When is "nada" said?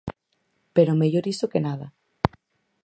1.67-1.87